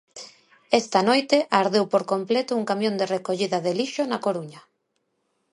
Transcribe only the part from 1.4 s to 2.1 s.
ardeu por